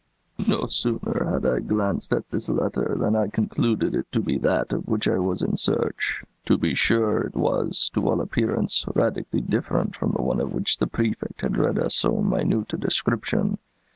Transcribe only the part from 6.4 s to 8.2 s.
To be sure, it was, to all